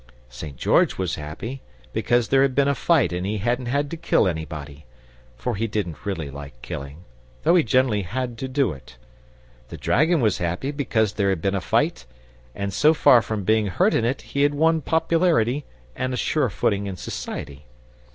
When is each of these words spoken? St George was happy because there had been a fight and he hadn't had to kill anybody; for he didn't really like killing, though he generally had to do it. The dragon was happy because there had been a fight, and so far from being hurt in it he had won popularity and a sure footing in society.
St 0.29 0.57
George 0.57 0.97
was 0.97 1.13
happy 1.13 1.61
because 1.93 2.29
there 2.29 2.41
had 2.41 2.55
been 2.55 2.67
a 2.67 2.73
fight 2.73 3.13
and 3.13 3.23
he 3.23 3.37
hadn't 3.37 3.67
had 3.67 3.91
to 3.91 3.97
kill 3.97 4.27
anybody; 4.27 4.87
for 5.35 5.53
he 5.55 5.67
didn't 5.67 6.07
really 6.07 6.31
like 6.31 6.59
killing, 6.63 7.03
though 7.43 7.53
he 7.53 7.61
generally 7.61 8.01
had 8.01 8.35
to 8.39 8.47
do 8.47 8.71
it. 8.73 8.97
The 9.69 9.77
dragon 9.77 10.19
was 10.19 10.39
happy 10.39 10.71
because 10.71 11.13
there 11.13 11.29
had 11.29 11.39
been 11.39 11.53
a 11.53 11.61
fight, 11.61 12.07
and 12.55 12.73
so 12.73 12.95
far 12.95 13.21
from 13.21 13.43
being 13.43 13.67
hurt 13.67 13.93
in 13.93 14.03
it 14.03 14.23
he 14.23 14.41
had 14.41 14.55
won 14.55 14.81
popularity 14.81 15.65
and 15.95 16.15
a 16.15 16.17
sure 16.17 16.49
footing 16.49 16.87
in 16.87 16.95
society. 16.95 17.67